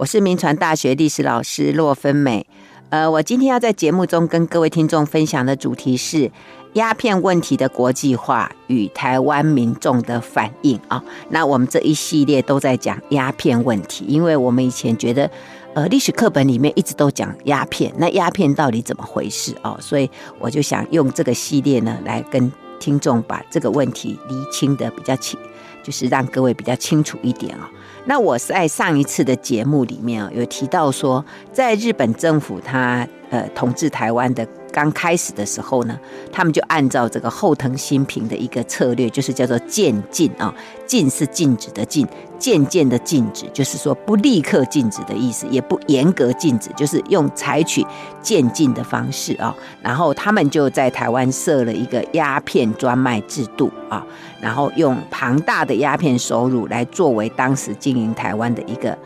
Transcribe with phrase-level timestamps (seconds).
[0.00, 2.46] 我是民传大学历史老师骆芬美。
[2.88, 6.30] 呃，我今天要在节目中跟各位听众分享的主题是
[6.72, 11.04] 鸦片问题的国际化与台湾民众的反应啊。
[11.28, 15.30] 那我们这一系列都在讲鸦片问题，因为我们以前觉得，
[15.74, 19.76] 呃，历史课本里面一直都讲鸦片，那鸦片到底怎么回事哦？
[19.82, 25.38] 所以我就想用这个系列呢，来跟听众把这个问题厘清的比较清，
[25.82, 27.70] 就是让各位比较清楚一点啊。
[28.10, 35.98] 那我在上一次的节目里面啊，有提到说，在日本政府他呃统治台湾的刚开始的时候呢，
[36.32, 40.54] 他们就按照这个后藤新平的一个策略，就是叫做渐进啊，
[40.86, 42.06] 禁是禁止的禁，
[42.38, 47.84] 渐渐的禁止，就是说不立刻禁止的意思，也不严格禁止，就是用采取
[48.22, 49.54] 渐进的方式啊。
[49.82, 54.04] 然后他们就在台湾设了一个鸦片专卖制度啊，
[54.40, 58.96] 然后用庞大的鸦片收入来作为当时经营台湾的一个。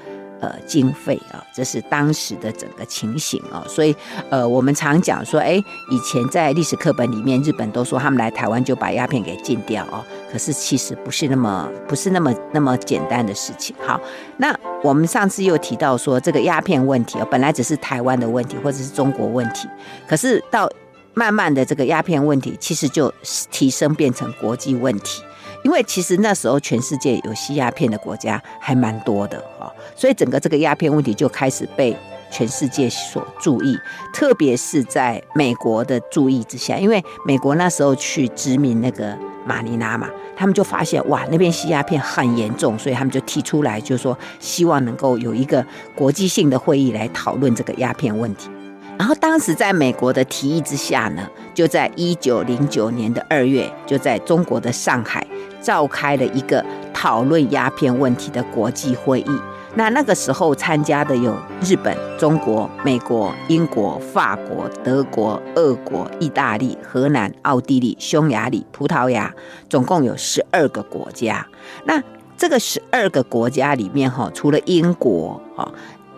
[0.41, 3.97] 呃，经费啊，这是当时的整个情形啊，所以
[4.29, 5.55] 呃，我们常讲说，哎，
[5.91, 13.75] 以前在历史课本里面，日本都说他们来台湾就把鸦片给禁掉哦，可是其实不是那么不是那么那么简单的事情。
[13.87, 13.99] 好，
[14.37, 19.67] 那我们上次又提到说，这个鸦片问题啊，本来只是台湾的问题或者是中国问题，
[20.07, 20.69] 可是到
[21.15, 23.11] 慢慢的这个鸦片问题，其实就
[23.51, 25.23] 提升变成国际问题。
[25.65, 31.97] 因为其实那时候全世界有吸鸦片的国家还蛮多的哈，所以整个这个鸦片问题就开始被
[32.31, 33.77] 全世界所注意，
[34.13, 48.51] 特别是在美国的注意之下，因为美国那时候去殖民那个马尼拉嘛，他们就发现哇，那边吸鸦片很严重，所以他们就提出来，就是说希望能够有一个国际性的会议来讨论这个鸦片问题。
[48.99, 55.27] 然后当时在美国的提议之下呢，就在一九零九年的二月，就在中国的上海。
[55.61, 59.41] 召开了一个讨论鸦片问题的国际会议。
[59.77, 69.35] 那那个时候参加的有日本、中国、美国、英国、法国、德国、俄国、意大利、荷兰、奥地利、匈牙利、葡萄牙，
[69.71, 71.47] 总共有十二个国家。
[71.87, 71.99] 那
[72.37, 75.73] 这个十二个国家里面，哈，除了英国，哈，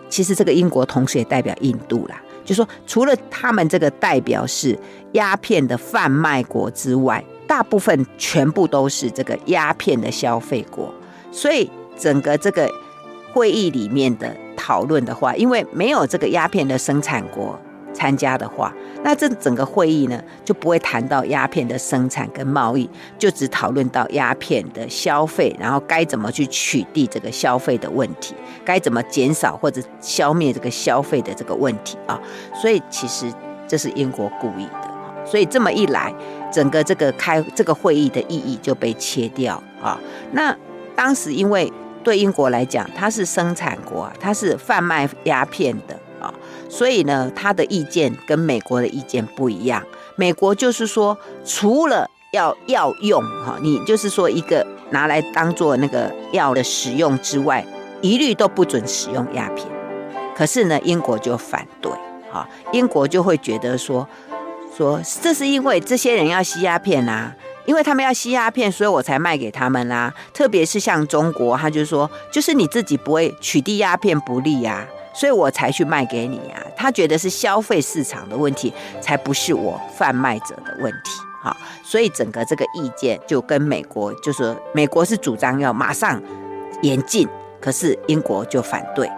[0.09, 2.21] 其实这个英国同时也代表印度啦。
[2.47, 4.75] 就说除了他们这个代表是
[5.11, 7.23] 鸦片的贩卖国之外。
[7.47, 10.93] 大部分全部都是这个鸦片的消费国，
[11.31, 12.69] 所以整个这个
[13.31, 17.57] 会议里面的讨论的话，因为没有这个鸦片的生产国
[17.97, 18.71] 参加的话，
[19.03, 22.87] 那这整个会议呢就不会谈到鸦片的生产跟贸易，
[23.17, 32.21] 就只讨论到鸦片的消费，然后该怎么去取缔这个消费的问题，该怎么减少或者消灭这个消费的这个问题啊。
[32.53, 33.33] 所以其实
[33.67, 36.13] 这是英国故意的，所以这么一来。
[36.49, 39.99] 整个这个开这个会议的意义就被切掉啊。
[40.31, 40.55] 那
[40.95, 41.71] 当时因为
[42.01, 45.99] 对英国来讲，它是生产国，它是贩卖鸦片的，
[46.69, 49.83] 所以呢，他的意见跟美国的意见不一样。
[50.15, 57.65] 美国就是说，除了要药用哈，你就是说一个拿来当做那个药的使用之外，
[58.01, 59.67] 一律都不准使用鸦片。
[60.35, 61.91] 可是呢，英国就反对
[62.31, 64.07] 哈，英国就会觉得说。
[64.75, 67.33] 说这是因为这些人要吸鸦片啊，
[67.65, 74.85] 因为他们要吸鸦片，所以我才卖给他们啦、特别是像中国，他就说，就是你自己不会取缔鸦片不利呀、啊，
[75.17, 76.61] 所以我才去卖给你、啊。
[76.75, 81.11] 他觉得是消费市场的问题，才不是我贩卖者的问题。
[81.41, 86.21] 好，所以整个这个意见就跟美国，就是美国是主张要马上
[86.81, 87.27] 严禁，
[87.59, 89.09] 可是英国就反对。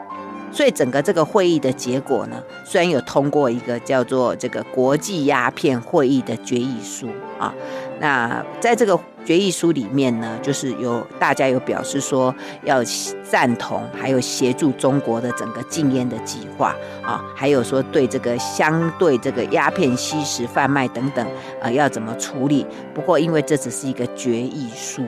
[0.51, 7.07] 所以整个这个会议的结果呢，虽然有通过一个叫做这个国际鸦片会议的决议书
[7.39, 7.53] 啊，
[7.99, 12.33] 那在这个决议书里面呢，就是有大家有表示说
[12.63, 12.81] 要
[13.29, 21.27] 赞同，还有协助中国的整个禁烟的计划啊，还有说对这个相对这个鸦片吸食贩卖等等
[21.61, 22.65] 啊要怎么处理。
[22.93, 25.03] 不过因为这只是一个决议书，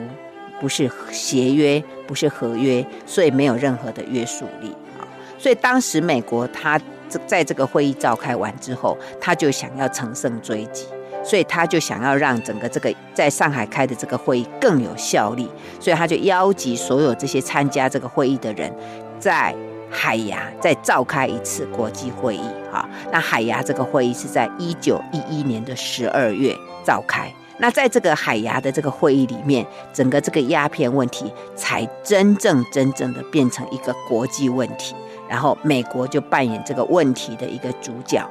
[0.60, 4.68] 不是协约，不是合约，所以没有任何的约束力
[5.00, 5.08] 啊。
[5.38, 6.78] 所以当时美国他
[7.26, 10.86] 在这个会议召开完之后，他就想要乘胜追击，
[11.24, 15.48] 所以他就想要让整个这个在上海开的这个会议更有效力，
[15.80, 18.72] 所以他就邀集所有这些参加这个会议的人，
[19.18, 19.54] 在
[19.90, 22.48] 海牙再召开一次国际会议。
[22.72, 27.30] 哈，那海牙这个会议是在一九一一年的十二月召开。
[27.58, 34.96] 那在这个海牙的这个会议里面，整个这个鸦片问题才真正真正的变成一个国际问题。
[35.28, 38.26] 然后美国就扮演这个问题的一个主角，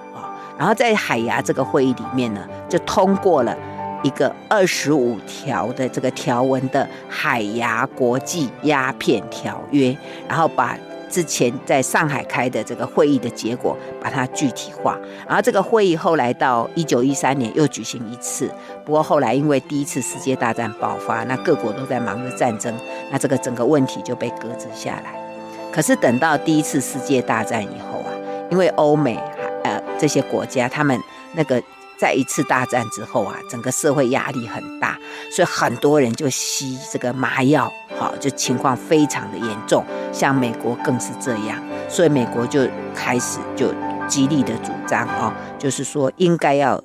[0.58, 3.56] 然后在海牙这个会议里面呢，就通过了
[4.04, 9.96] 一个二十五条的这个条文的海牙国际鸦片条约，
[10.28, 10.78] 然后把
[11.10, 14.98] 之前在上海开的这个会议的结果，把它具体化。
[15.28, 18.50] 然后这个会议后来到一九一三年又举行一次，
[18.86, 22.74] 不过后来因为第一次世界大战爆发，那各国都在忙着战争，
[23.12, 25.14] 那这个整个问题就被搁置下来。
[25.72, 28.12] 可是等到第一次世界大战以后啊，
[28.50, 29.20] 因为欧美
[30.02, 31.00] 这些国家他们
[31.36, 31.62] 那个。
[32.02, 34.98] 在一次大战之后啊，整个社会压力很大，
[35.32, 39.86] 所以很多人就吸这个麻药，好，就情况非常的严重。
[40.12, 43.72] 像美国更是这样，所以美国就开始就
[44.08, 46.84] 极力的主张哦，就是说应该要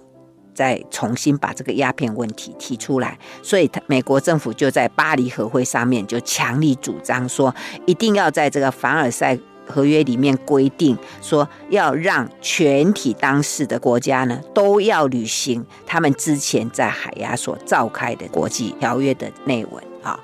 [0.55, 3.19] 再重新把这个鸦片问题提出来。
[3.43, 7.55] 所以，美国政府就在巴黎和会上面就强力主张说，
[7.87, 9.39] 一定要在这个凡尔赛。
[9.67, 20.19] 合约里面规定说，要让全体当事的国家呢，都要履行他们之前在海牙所召开的国际条约的内文啊。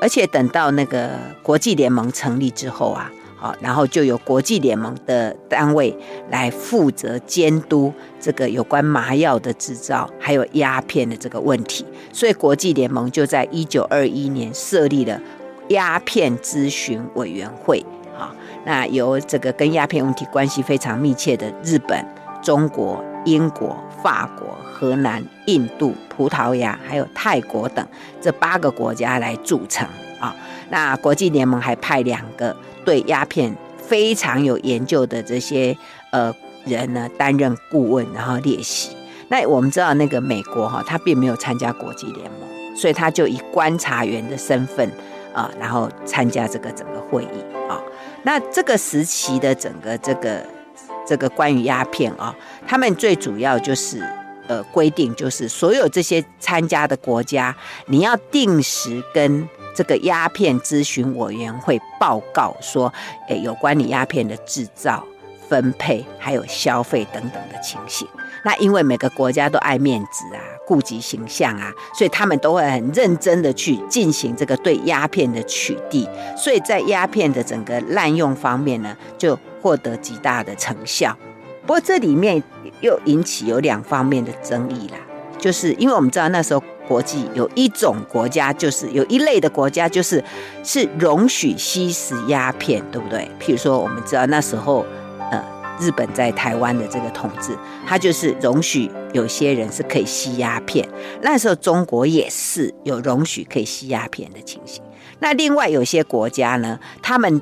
[0.00, 1.10] 而且等到那个
[1.42, 5.96] 国际联盟成立之后啊，好，然后就由国际联盟的单位
[6.28, 11.86] 来负责监督这个有关麻药的制造，还有鸦片的这个问题。
[12.12, 15.20] 所以国际联盟就在一九二一年设立了
[15.68, 17.84] 鸦片咨询委员会。
[18.64, 22.04] 那由这个跟鸦片问题关系非常密切的日本、
[22.42, 27.86] 中国、英国、法国、荷兰、印度、葡萄牙，还有泰国等
[28.20, 29.86] 这八个国家来组成
[30.20, 30.34] 啊。
[30.70, 35.76] 那国际联盟还派两个对鸦片非常有研究的这些
[36.12, 36.34] 呃
[36.64, 38.96] 人呢担任顾问，然后列席。
[39.28, 44.90] 那我们知道那个美国哈，他并没有参加国际联盟，所以他就以观察员的身份
[45.34, 47.80] 啊，然后参加这个整个会议啊。
[48.22, 50.44] 那这个时期的整个这个
[51.06, 52.34] 这个关于鸦片啊，
[52.66, 54.02] 他们最主要就是
[54.46, 57.54] 呃规定，就是所有这些参加的国家，
[57.86, 62.92] 你要定时跟这个鸦片咨询委员会报告说，
[63.28, 65.04] 诶，有关你鸦片的制造、
[65.48, 68.06] 分配还有消费等等的情形。
[68.44, 81.16] 那因为每个国家都爱面子啊，顾及形象啊，所以他们都会很认真的去进行这个对鸦片的取缔，所以在鸦片的整个滥用方面呢，就获得极大的成效。
[81.64, 82.42] 不过这里面
[82.80, 84.96] 又引起有两方面的争议啦，
[85.38, 90.22] 就是因为我们知道那时候国际有一种国家，就是有一类的国家，就是
[90.64, 93.30] 是容许吸食鸦片，对不对？
[93.40, 94.84] 譬如说我们知道那时候。
[95.80, 100.88] 日本在台湾的这个统治，它就是容许有些人是可以吸鸦片。
[101.22, 104.82] 那时候中国也是有容许可以吸鸦片的情形。
[105.18, 107.40] 那另外有些国家呢，他们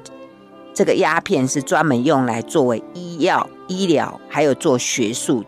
[0.72, 5.44] 这个鸦片是专门用来作为医药、医疗，还有做学术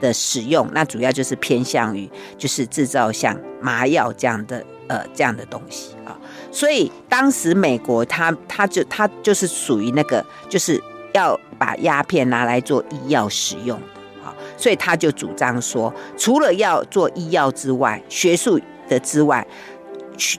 [0.00, 0.68] 的使用。
[0.72, 2.08] 那主要就是偏向于
[2.38, 6.16] 就是制造像麻药这样的呃这样的东西啊。
[6.52, 10.80] 所以当时美国它它就它就是属于那个就是。
[11.14, 13.86] 要把鸦片拿来做医药使用的，
[14.22, 19.46] 好，所以他就主张说，除了要做医药之外，学术的之外，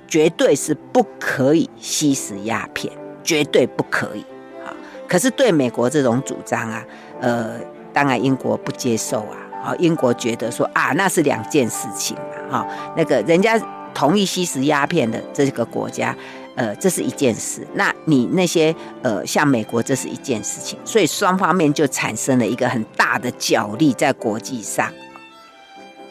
[0.07, 2.91] 绝对是不可以吸食鸦片，
[3.23, 4.21] 绝对不可以。
[4.63, 4.69] 啊，
[5.07, 6.83] 可是对美国这种主张啊，
[7.21, 7.59] 呃，
[7.91, 12.15] 当然英国不接受啊，好，英国觉得说啊，那是两件事情
[12.49, 13.59] 嘛，哈，那个人家
[13.93, 16.15] 同意吸食鸦片的这个国家。
[16.57, 17.65] 呃，这是一件事。
[17.75, 24.91] 那你那些呃，像美国，这是一件事情，所以双方面就产生了一个很大的角力在国际上。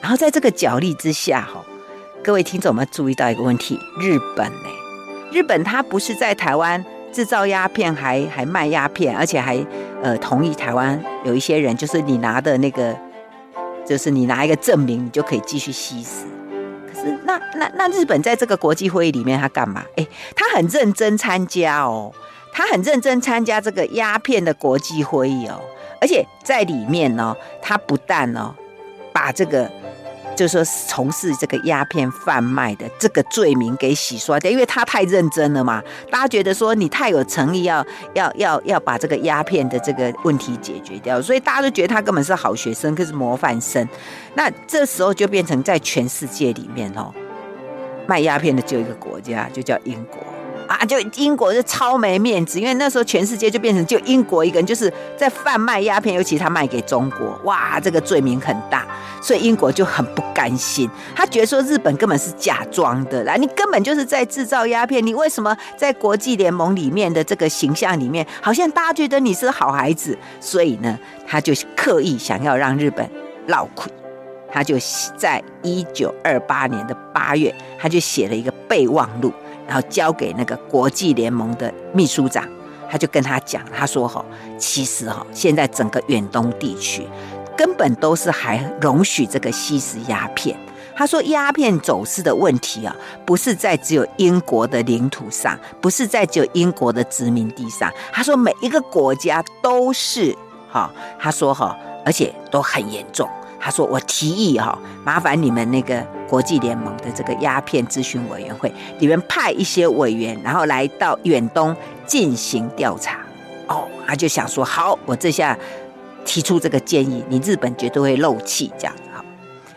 [0.01, 1.65] 然后在这个角力之下，哈，
[2.23, 4.69] 各位听众们注意到一个问题：日本呢？
[5.33, 9.59] 日本它不是在台湾制造鸦片还，还还卖鸦片，而且还
[10.01, 12.97] 呃同意台湾有一些人，就是你拿的那个，
[13.85, 16.25] 就是你拿一个证明，你就可以继续吸食。
[17.25, 19.85] 那那那日本在这个国际会议里面，他干嘛？
[19.97, 22.13] 诶，他很认真参加哦，
[22.53, 25.61] 他很认真参加这个鸦片的国际会议哦，
[26.01, 28.55] 而且在里面呢，他不但呢
[29.13, 29.71] 把这个。
[30.37, 35.83] 就是说，从事这个鸦片贩卖的这个罪名给洗刷掉，因为他太认真了嘛。
[36.11, 43.89] 大家觉得说你太有诚意要，要要要要把这个鸦片的这个问题解决掉，所以大家都觉得他根本是好学生，可是模范生。
[44.35, 47.13] 那这时候就变成在全世界里面哦，
[48.07, 50.36] 卖鸦片的就一个国家，就叫英国。
[50.67, 58.87] 啊，就英国就超没面子，因为那时候全世界就变成就英国一个人，就是在贩卖鸦片，尤其他卖给中国，哇，这个罪名很大，
[59.23, 73.09] 所以英国就很不甘心，他觉得说日本根本是假装的啦，你根本就是在制造鸦片，你为什么在国际联盟里面的这个形象里面，好像大家觉得你是好孩子，所以呢，他就刻意想要让日本
[73.47, 73.91] 落亏，
[74.51, 74.77] 他就
[75.17, 79.33] 在一九二八年的八月，他就写了一个备忘录。
[79.67, 82.47] 然后交给那个国际联盟的秘书长，
[82.89, 84.25] 他就跟他讲，他说哈，
[84.59, 87.07] 其实哈，现在整个远东地区
[87.57, 90.57] 根本都是还容许这个吸食鸦片。
[90.99, 92.97] 他说，鸦片走私的问题啊，
[93.27, 97.93] 不是在只有英国的领土上，不是在只有英国的殖民地上。
[98.11, 100.35] 他说，每一个国家都是
[100.71, 103.29] 哈，他说哈，而且都很严重。
[103.67, 111.75] 他说：“我提议哈，麻烦你们那个国际联盟的这个鸦片咨询委员会，你们派一些委员，然后来到远东
[112.07, 113.19] 进行调查。
[113.67, 115.59] 哦，他就想说，好，我这下
[116.25, 119.25] 提出这个建议，你日本绝对会漏气，这样子哈。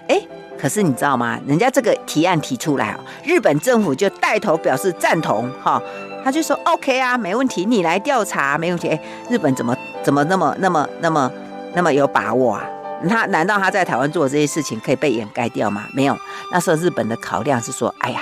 [0.07, 0.21] 哎，
[0.55, 1.39] 可是你知道吗？
[1.47, 5.81] 人家这个提案提出来哦，日本政府就带头表示赞同哈，
[6.23, 8.89] 他就说 OK 啊，没问题，你来调查没问题。
[8.89, 11.31] 哎，日本怎么怎么那么那么那么
[11.73, 12.63] 那么有把握啊？”
[13.07, 15.85] 他难道他在台湾做的这些事情可以被掩盖掉吗？
[15.93, 16.17] 没有，
[16.51, 18.21] 那时候日本的考量是说，哎呀，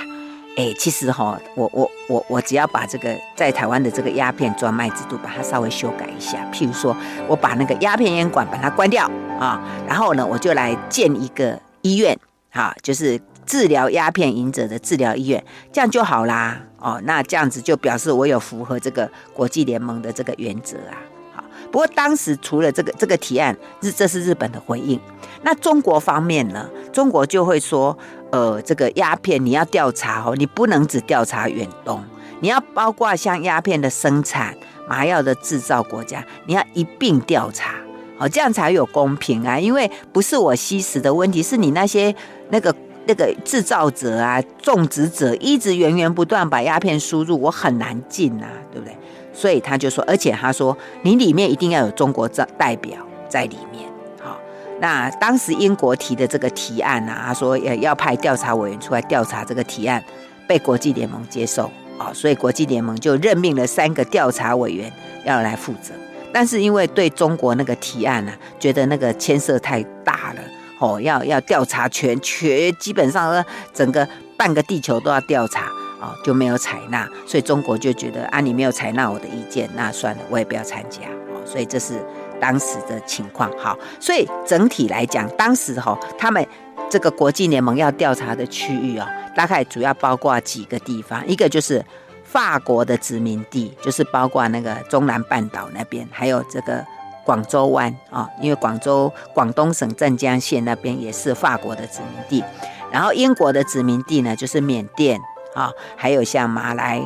[0.56, 12.16] 哎，其实哈，我我我我只要把这个在台湾的这个鸦片专卖制度把它稍微修改一下，譬如说我把那个鸦片烟馆把它关掉啊，然后呢，我就来建一个医院，
[12.50, 15.42] 哈，就是治疗鸦片瘾者的治疗医院，
[15.72, 16.60] 这样就好啦。
[16.80, 20.94] 哦，那这样子就表示我有符合这个国际联盟的这个原则啊。
[21.70, 24.98] 不过当时除了这个这个提案，日这是日本的回应。
[25.42, 26.68] 那中国方面呢？
[26.92, 27.96] 中国就会说，
[28.32, 32.02] 呃，这个鸦片你要调查哦，你不能只调查远东，
[32.40, 34.56] 你要包括像鸦片的生产、
[34.88, 37.74] 麻药的制造国家，你要一并调查，
[38.18, 39.58] 哦，这样才有公平啊。
[39.60, 42.12] 因为不是我吸食的问题，是你那些
[42.50, 42.74] 那个
[43.06, 48.96] 那个制造者啊、种植者一直源源不断把鸦片输入，我很难进啊，对不对？
[49.38, 53.88] 所以他就说，而且他说，你里面一定要有中国代代表在里面。
[54.20, 54.36] 好，
[54.80, 60.02] 那当时英国提的这个提案啊，他说要要派调查委员出来调查这个提案，
[60.48, 64.92] 被国际联盟接受啊，所以国际联盟就任命了三个调查委员
[65.24, 65.94] 要来负责。
[66.32, 70.40] 但是因为对中国那个提案呢、啊，觉得那个牵涉太大了，
[70.80, 75.70] 哦，要要调查全全，基本上整个半个地球都要调查。
[76.00, 81.02] 哦，就没有采纳，所以中国就觉得啊，你没有采纳我的意见，那算了，我也不要参加。
[81.32, 82.00] 哦，所以这是
[82.40, 83.50] 当时的情况。
[83.58, 86.46] 好，所以整体来讲，当时哈，他们
[86.88, 91.84] 这个国际联盟要调查的区域哦，大概主要包括几个地方，一个就是
[92.24, 96.84] 法国的殖民地，就是包括那个中南半岛那边，还有这个
[97.24, 102.44] 广州湾啊，因为广州广东省镇江县那边也是法国的殖民地，
[102.92, 105.20] 然后英国的殖民地呢，就是缅甸。
[105.58, 107.02] 啊，还有像马来、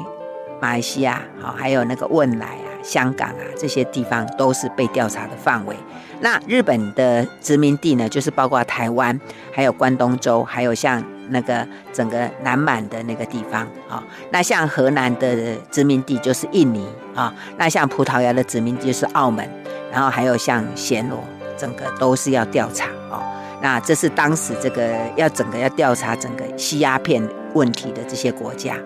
[0.60, 5.74] 马来西亚，好，还有那个汶莱啊、香港啊这些地方都是被调查的范围。
[6.20, 9.18] 那日本的殖民地呢，就是包括台湾，
[9.50, 14.04] 还有关东州，还有像那个整个南满的那个地方啊。
[14.30, 19.48] 那像河南的殖民地就是印尼啊，那像葡萄牙的殖民地就是澳门，
[19.90, 21.18] 然后还有像暹罗，
[21.56, 23.20] 整个都是要调查啊。
[23.62, 27.20] 那这是当时这个要整个要调查整个吸鸦片
[27.54, 28.76] 问题的这些国家。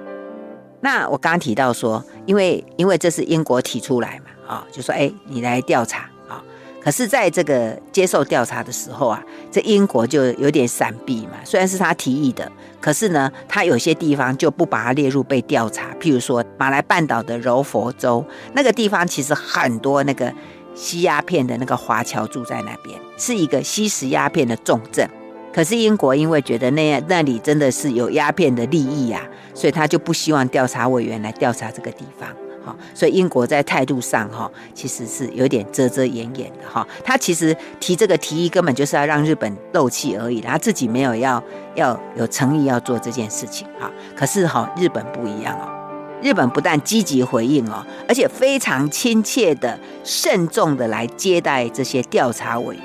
[0.80, 6.42] 那我刚刚提到说，因为因为这是英国提出来嘛，啊，就说哎，你来调查啊。
[6.82, 11.32] 可是在这个接受调查的时候啊，这英国就有点闪避嘛。
[11.44, 15.94] 虽然是他提议的，可是呢，他有些地方就不把它列入被调查。
[16.00, 20.32] 譬如说马来半岛的柔佛州那个地方，其实很多那个。
[20.78, 25.08] 吸鸦片的那个华侨住在那边，是一个吸食鸦片的重镇。
[25.56, 29.22] 可是英国因为觉得那那里真的是有鸦片的利益啊，
[29.54, 32.28] 所以他就不希望调查委员来调查这个地方。
[32.62, 36.86] 哈，所以英国在态度上哈，其实是有点遮遮掩掩的哈。
[37.02, 41.42] 他其实提这个提议根本就是要让日本漏气而已，他自己没有要
[41.74, 43.90] 要有诚意要做这件事情哈。
[44.14, 45.72] 可是哈，日本不一样哦。
[46.20, 52.84] 日本不但积极回应哦，而且非常亲切的、慎重的来接待这些调查委员，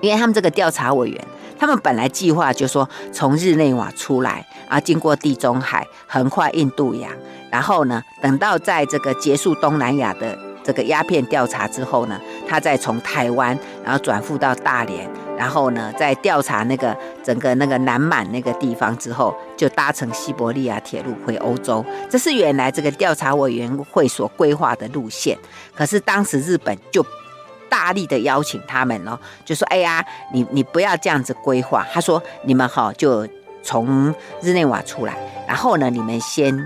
[0.00, 1.24] 因为他们这个调查委员，
[1.58, 7.10] 他们本来计划就说从日内瓦出来啊，经过地中海，横跨印度洋，
[7.50, 15.08] 然后呢，等到在这个结束东南亚的这个鸦片调查之后呢，他再从台湾，然后转赴到大连。
[15.38, 21.84] 然后呢，在调查那个整个那个南满那个地方之后，就搭乘西伯利亚铁路回欧洲。
[22.08, 25.36] 这是原来这个调查委员会所规划的路线。
[25.74, 27.04] 可是当时日本就
[27.68, 33.26] 大力的邀请他们哦，就说：“哎呀，你你不要这样子规划。”他说：“你们哈就
[33.62, 36.56] 从日内瓦出来，然后呢，你们先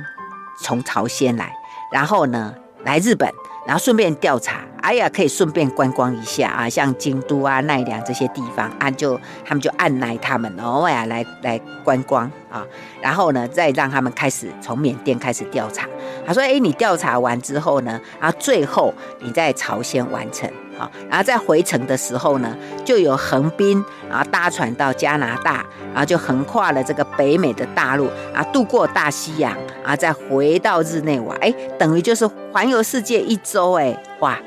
[0.63, 1.53] 从朝鲜来，
[1.93, 2.55] 然后呢
[2.85, 3.31] 来日本。”
[3.67, 12.67] 然后顺便调查，哎呀，可以顺便观光一下啊，像京都啊、奈良这些地方啊，就他们就按捺他们哦呀，来来观光啊，
[13.03, 15.87] 然后呢，再让他们开始从缅甸开始调查。
[16.27, 34.39] 他说：“哎，你调查完之后呢，然后最后你在朝鲜完成，好，然后在回程的时候呢，就有横滨，啊搭船到加拿大，然后就横跨了这个北美的大陆，啊，渡过大西洋，然后再回到日内瓦，哎，等于就是环游世界一周，哎，哇，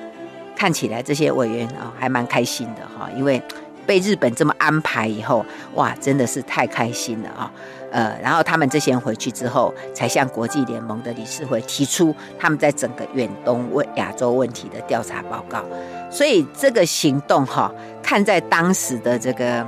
[0.56, 3.40] 看起来这些委员啊还蛮开心的哈，因为。”
[3.86, 7.52] 被日本这么安排以后，哇，真的是太开心了啊！
[7.94, 15.64] 呃，然后他们这些人回去之后，才向国际联盟的理事会提出他们在整个远东问亚洲问题的调查报告。
[16.10, 17.72] 所以这个行动哈，
[18.02, 19.64] 看在当时的这个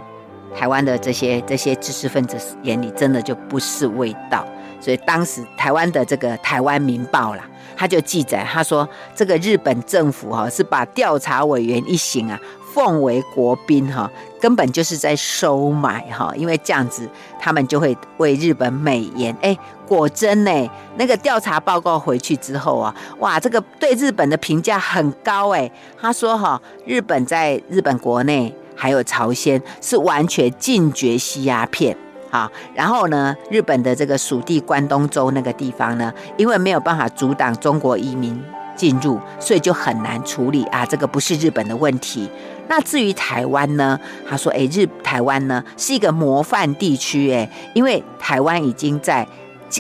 [0.58, 4.44] 台湾的这些这些知识分子眼里，真的就不是味道。
[4.82, 12.40] 所以当时台湾的这个《台湾民报》啦，他就记载他说，这个日本政府哈是把调查委员一行啊。
[12.76, 19.34] 奉为国宾哈，根本就是在收买哈，因为这样子他们就会为日本美言。
[19.42, 25.72] 哎，果真呢，那个调查报告回去之后啊，哇，这个对日本的评价很高哎。
[25.98, 31.96] 他说哈，日本在日本国内还有朝鲜是完全禁绝吸鸦片
[32.30, 32.52] 啊。
[32.74, 38.38] 然后呢，日本的这个属地关东州那个地方呢，因为没有办法阻挡中国移民
[38.76, 40.86] 进入，所以就很难处理啊。
[40.86, 42.30] 这个不是日本的问题。
[42.68, 44.00] 那至于台湾呢？
[44.28, 49.28] 他说：“诶，日台湾呢是一个模范地区，诶，因为台湾已经在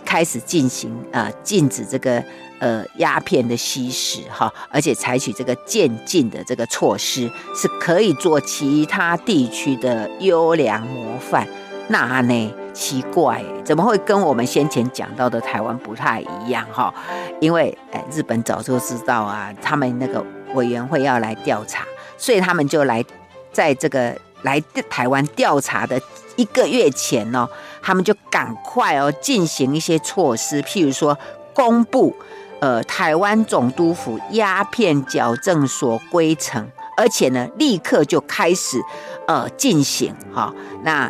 [0.05, 2.23] 开始进行呃禁止这个
[2.59, 11.47] 呃鸦片的吸食哈，而且采取这个渐进的这个措施，是可以做其他地区的优良模范。
[11.87, 16.93] 那呢奇怪，怎么会跟我们先前讲到的台湾不太一样哈？
[17.41, 20.23] 因为诶，日本早就知道啊，他们那个
[20.53, 21.83] 委员会要来调查。”
[22.25, 23.05] 所以他们就来，
[23.53, 26.01] 在这个来台湾调查的
[26.35, 27.47] 一个月前呢，
[27.83, 31.15] 他们就赶快哦进行一些措施，譬如说
[31.53, 32.15] 公布
[32.59, 36.67] 呃台湾总督府鸦片矫正所规程，
[36.97, 38.81] 而且呢立刻就开始
[39.27, 40.51] 呃进行哈。
[40.81, 41.07] 那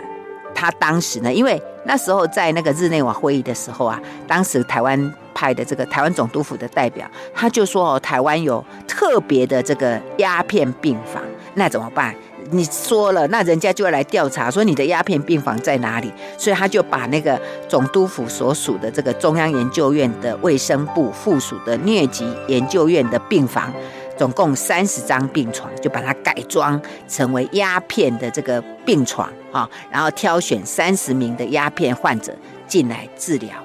[0.54, 3.98] 他当时呢，因为那时候在那个日内瓦会议的时候啊，
[4.28, 5.16] 当时台湾。
[5.36, 11.22] 派的这个台湾总督府的代表，他就说哦，台湾有特别的这个鸦片病房，
[11.54, 12.16] 那怎么办？
[12.52, 16.14] 你说了，那人家就要来调查，说你的鸦片病房在哪里？
[16.38, 23.74] 所以他就把那个总督府所属的这个中央研究院的卫生部附属的疟疾研究院的病房，
[24.16, 32.32] 总共三十张病床，就把它改装成为鸦片的这个病床啊，然后挑选三十名的鸦片患者
[32.68, 33.65] 进来治疗。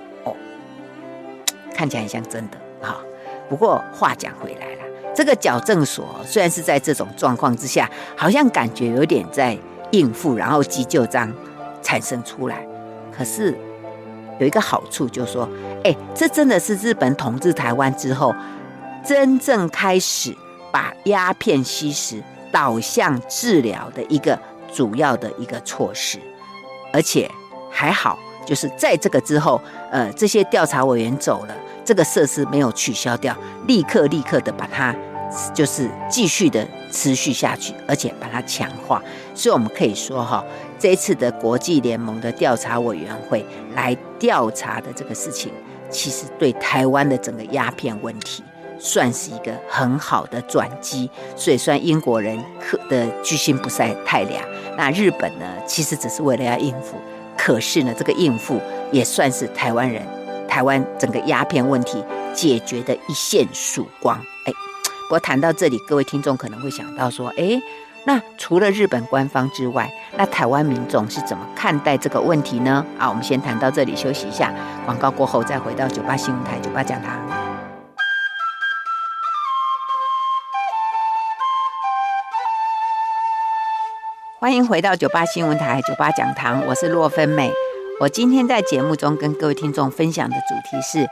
[1.80, 3.00] 看起来很像真的哈，
[3.48, 9.56] 不过话讲回来了，这个矫正所虽然是在这种状况之下，好像感觉有点在
[9.92, 11.32] 应付，然后急就章
[11.80, 12.66] 产生出来。
[13.10, 13.56] 可是
[14.38, 15.48] 有一个好处，就是说，
[15.82, 18.34] 哎，这真的是日本统治台湾之后，
[19.02, 20.36] 真正开始
[20.70, 24.38] 把鸦片吸食导向治疗的一个
[24.70, 26.18] 主要的一个措施，
[26.92, 27.26] 而且
[27.70, 31.54] 还好，就是在这个之后，呃，这些调查委员走了。
[31.82, 34.94] 这个设施没有取消掉，立刻立刻的把它，
[35.52, 39.02] 就是继续的持续下去，而且把它强化。
[39.34, 40.44] 所以我们可以说哈，
[40.78, 45.50] 这一次的国际联盟的调查委员会来调查的这个事情，
[45.88, 48.44] 其实对台湾的整个鸦片问题
[48.78, 51.10] 算是一个很好的转机。
[51.34, 54.44] 所以算英国人可的居心不在太良，
[54.76, 56.96] 那日本呢，其实只是为了要应付，
[57.42, 58.60] 可是呢，这个应付
[58.92, 60.06] 也算是台湾人。
[60.46, 64.14] 台湾整个鸦片问题解决的一线曙光。
[64.44, 64.52] 哎，
[65.04, 67.58] 不过谈到这里，各位听众可能会想到说，哎，
[68.04, 72.84] 那除了日本官方之外，那台湾民众是怎么看待这个问题呢？
[72.98, 74.52] 啊，我们先谈到这里，休息一下，
[74.84, 77.59] 广告过后再回到九八新闻台九八讲堂。
[84.40, 87.52] 欢迎回到九八新闻台九八讲堂，我是洛芬美。
[88.00, 91.06] 我今天在节目中跟各位听众分享的主题是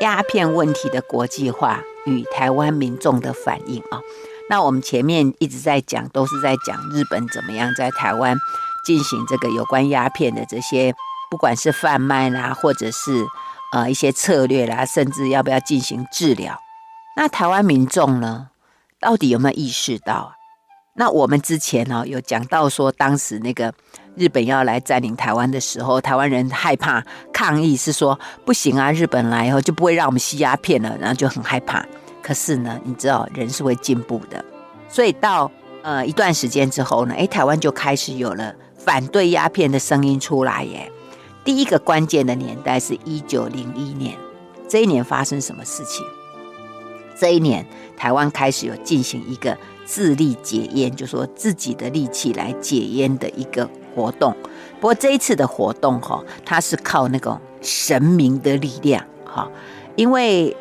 [0.00, 3.98] 鸦片问题的国际化与台湾民众的反应啊。
[4.48, 8.36] 那我们前面一直在讲，都是在讲日本怎么样在台湾
[8.84, 10.94] 进行这个有关鸦片的这些，
[11.32, 13.26] 不管是贩卖啦，或者是
[13.72, 16.56] 呃一些策略啦，甚至要不要进行治疗。
[17.16, 18.50] 那台湾民众呢，
[19.00, 20.34] 到底有没有意识到？
[20.98, 23.72] 那我们之前呢有讲到说，当时那个
[24.16, 27.00] 日本要来占领台湾的时候，台湾人害怕
[27.32, 31.86] 抗议，是说不行啊，日本来以后就不会让我们吸鸦片了，然后就很害怕。
[32.20, 34.44] 可是呢，你知道人是会进步的，
[34.88, 35.48] 所以到
[35.82, 40.90] 呃一段时间之后呢，诶，台湾就开始有了反对鸦片的声音出来耶。
[41.44, 44.18] 第一个关键的年代是一九零一年，
[44.68, 46.04] 这一年发生什么事情？
[47.16, 47.64] 这一年，
[47.96, 49.56] 台湾开始有进行一个
[49.88, 54.36] 自力解烟，就说自己的力气来解烟的一个活动。
[54.78, 59.50] 不过这一次的活动哈，它是靠那种神明的力量哈，
[59.96, 60.54] 因为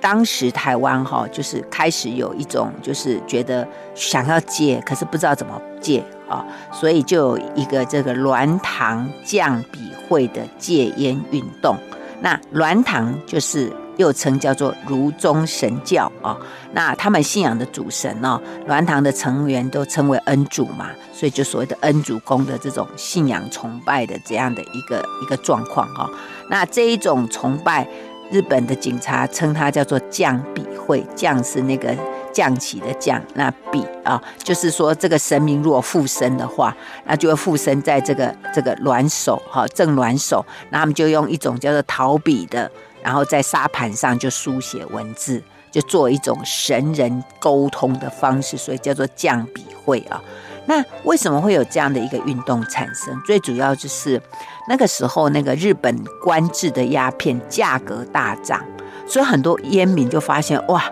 [0.00, 11.76] 当时台湾哈就是开始有一种就是觉得想要戒，可是不知道怎么戒啊，所以就有一个这个鸾堂降笔会的戒烟运动。
[12.20, 13.72] 那鸾堂就是。
[13.96, 16.36] 又称叫做儒宗神教啊，
[16.72, 26.08] 那他们信仰的主神呢，鸾堂的成员都称为恩主嘛，所以就所谓的恩主公的这种信仰崇拜的这样的一个一个状况哈。
[26.50, 27.86] 那这一种崇拜，
[28.30, 31.94] 日本的警察称它叫做降笔会，降是那个
[32.32, 36.76] 降旗的降，那笔啊，就是说这个神明如果附身的话，
[37.06, 42.70] 那就会附身在这个这个鸾手哈正鸾手，那他们就用一种叫做陶笔的。
[43.04, 50.20] 然后在沙盘上就书写文字，就做一种神人沟通的方式，所以叫做降笔会啊。
[50.66, 53.14] 那为什么会有这样的一个运动产生？
[53.26, 54.18] 最主要就是
[54.66, 58.64] 那个时候那个日本官制的鸦片价格大涨，
[59.06, 60.82] 所以很多烟民就发现哇，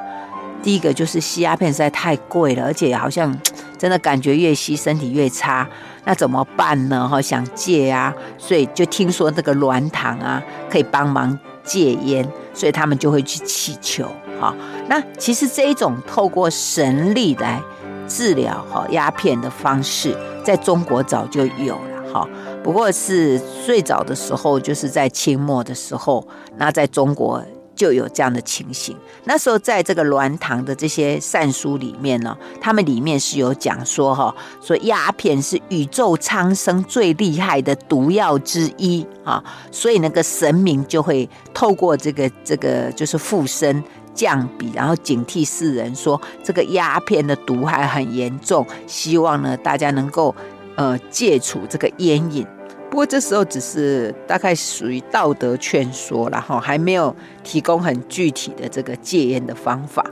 [0.62, 3.35] 第一个就是吸鸦片实在太贵了，而且好像
[3.79, 5.66] 真的感觉越吸身体越差，
[6.05, 7.09] 那怎么办呢？
[7.09, 11.38] 哈，想戒啊，所以就听说这个鸾堂啊可以帮忙。
[11.64, 14.07] 戒烟，所以他们就会去祈求。
[14.40, 14.55] 哈，
[14.88, 17.62] 那其实这一种透过神力来
[18.09, 22.12] 治疗哈鸦片的方式，在中国早就有了。
[22.12, 22.29] 哈，
[22.62, 27.42] 不过是最早的时候，就是在清末的时候，那在中国。
[27.83, 28.97] 就有这样的情形。
[29.25, 39.42] 那时候，在这个鸾堂的这些善书里面呢，他们里面是有讲说，哈，说鸦片是宇宙苍生最厉害的毒药之一啊，
[39.73, 43.83] 所以那个神明就会透过这个这个就是附身
[44.14, 50.33] 降笔，然后警惕世人说这个鸦片的毒害很严重，希望呢大家能够
[50.77, 52.47] 呃戒除这个烟瘾。
[52.92, 60.05] 不过这时候只是大概属于道德劝说了哈，还没有提供很具体的这个戒烟的方法。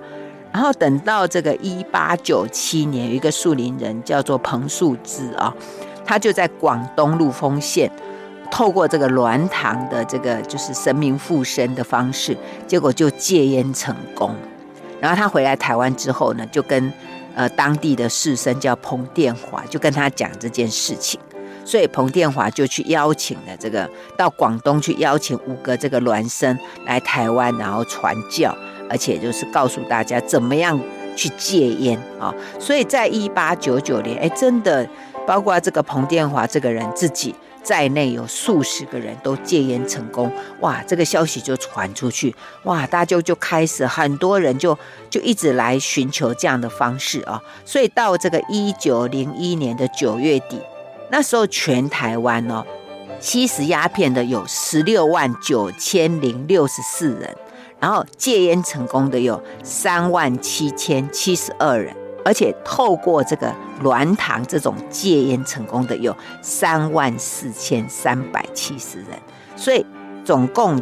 [0.50, 5.54] 然后等到这个一八九七年，有一个树林人叫做彭树之啊，
[6.06, 7.92] 他就在广东陆丰县，
[8.50, 12.34] 透过这个鸾堂的这个就是神明附身的方式，
[12.66, 14.34] 结果就戒烟成功。
[14.98, 16.90] 然后他回来台湾之后呢，就跟
[17.34, 21.20] 呃当地的士绅叫彭殿华，就跟他讲这件事情。
[21.70, 28.52] 所以彭殿华就去邀请了这个到广东去邀请五个这个孪生来台湾，然后传教，
[28.88, 30.76] 而且就是告诉大家怎么样
[31.14, 32.34] 去戒烟啊。
[32.58, 34.84] 所以在一八九九年，哎，真的
[35.24, 40.28] 包括这个彭殿华这个人自己在内，有数十个人都戒烟成功。
[40.62, 44.76] 哇，这个消息就传出去，哇，大家就开始很多人就
[45.08, 47.40] 就一直来寻求这样的方式啊。
[47.64, 50.60] 所以到这个一九零一年的九月底。
[51.10, 52.64] 那时候全台湾哦，
[53.18, 57.36] 吸食鸦片的有十六万九千零六十四人，
[57.80, 61.92] 然后戒烟成功的有三万七千七十二人，
[62.24, 69.08] 而且透过这个鸾堂这种戒烟成功的有三万四千三百七十人，
[69.56, 69.84] 所以
[70.24, 70.80] 总共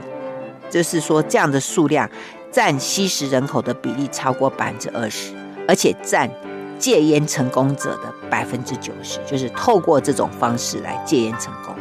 [0.69, 2.09] 就是说这样的数量
[2.53, 5.33] 占吸食人口的比例超过百分之二十，
[5.67, 6.31] 而且占。
[6.79, 11.75] 戒烟成功者的百分之九十，就是透过这种方式来戒烟成功。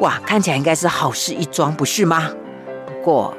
[0.00, 2.30] 哇，看起来应该是好事一桩，不是吗？
[2.86, 3.34] 不过，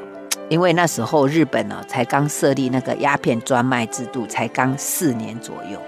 [0.49, 5.79] 因为那时候日本呢，才刚设立那个鸦片专卖制度，才刚四年左右，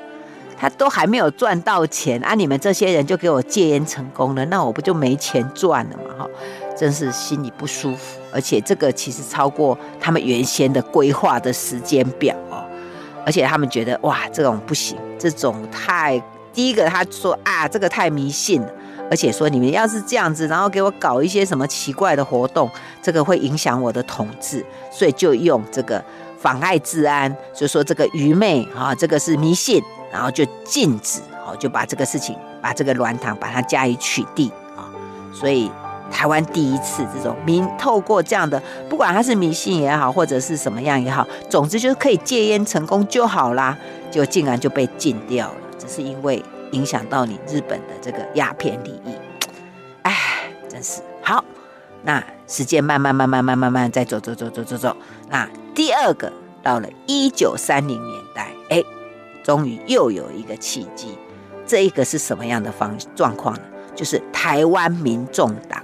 [0.57, 2.35] 他都还没有赚到钱啊！
[2.35, 6.03] 你们这些人就给我戒烟成功了，那我不就没钱赚了吗？
[6.19, 6.29] 哈，
[6.77, 8.19] 真是心里不舒服。
[8.31, 12.63] 而且这个其实超过他们原先的规划的时间表哦。
[13.29, 16.19] 而且他们觉得哇，这种不行，这种太
[16.51, 18.71] 第一个他说啊，这个太迷信了，
[19.07, 22.67] 而且说你们要是这样子，然后给我搞一些什么奇怪的活动，
[23.03, 26.03] 这个会影响我的统治，所以就用这个
[26.39, 29.79] 妨碍治安，就说这个愚昧啊，这个是迷信，
[30.11, 34.89] 然后就禁止，哦，就把这个事情，把这个鸾堂把它加以取缔啊，
[35.31, 35.69] 所以。
[36.11, 43.77] 台湾第一次这种民透过这样的，不管他是迷信也好，或者是什么样也好，总之就是可以戒烟成功就好啦，
[44.11, 49.13] 就竟然就被禁掉了，只是因为影响到你日本的这个鸦片利益，
[50.03, 50.15] 哎，
[50.67, 51.43] 真是好。
[52.03, 54.95] 那时间慢慢慢慢慢慢慢再走走走走走走，
[55.29, 56.31] 那第二个
[56.63, 58.83] 到了一九三零年代，哎，
[59.43, 61.17] 终于又有一个契机，
[61.67, 63.61] 这一个是什么样的方状况呢？
[63.95, 65.83] 就是台湾民众党。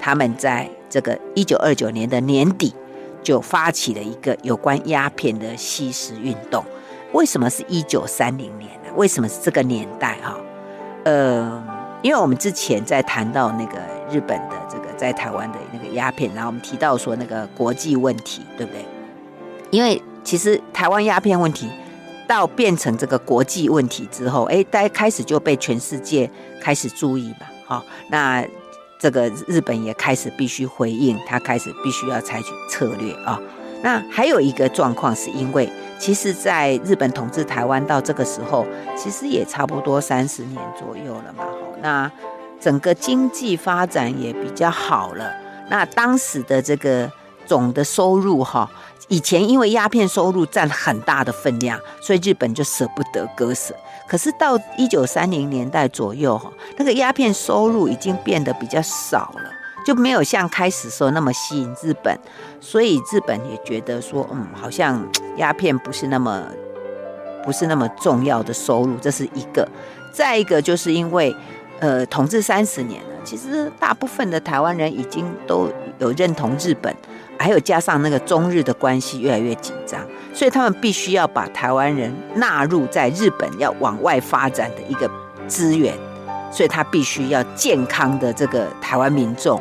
[0.00, 2.74] 他们在这个一九二九年的年底
[3.22, 6.64] 就发起了一个有关鸦片的吸食运动。
[7.12, 8.90] 为什么是一九三零年呢？
[8.96, 10.36] 为什么是这个年代哈？
[11.04, 11.62] 呃，
[12.02, 13.78] 因为我们之前在谈到那个
[14.10, 18.84] 日本的这个在台湾的那个鸦片，然后我们提到说那个国际问题，对不对？
[19.70, 21.68] 因为其实台湾鸦片问题
[22.28, 28.44] 到变成这个国际问题之后，哎，大家开始就被全世界开始注意嘛，好，那
[29.00, 33.40] 这个日本也开始必须回应，他开始必须要采取策略啊。
[33.82, 35.66] 那还有一个状况是因为，
[35.98, 42.12] 其实在日本统治台湾到这个时候，其实也差不多三十年左右了嘛，好，那
[42.60, 45.32] 整个经济发展也比较好了，
[45.70, 47.10] 那当时的这个
[47.46, 48.70] 总的收入哈。
[49.08, 53.74] 以前因为鸦片收入占很大的分量，所以日本就舍不得割舍。
[54.10, 59.50] 可是到一九三零年代左右，哈，那个鸦片收入已经变得比较少了，
[59.86, 62.18] 就没有像开始时候那么吸引日本。
[62.60, 65.00] 所以日本也觉得说，嗯，好像
[65.36, 66.42] 鸦片不是那么
[67.44, 69.68] 不是那么重要的收入，这是一个。
[70.12, 71.32] 再一个就是因为，
[71.78, 75.68] 呃，统治三十年了，其实大部分的台湾人已经都
[76.00, 76.92] 有认同日本。
[77.38, 79.98] 还有加上那个中日的关系越来越紧张，
[80.32, 85.10] 所以他们必须要把台湾人纳入在日本要往外发展的一个
[85.46, 85.94] 资源，
[86.50, 89.60] 所以他必须要健康的这个台湾民众，